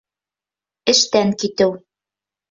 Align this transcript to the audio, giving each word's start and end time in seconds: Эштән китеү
Эштән 0.93 1.33
китеү 1.43 1.75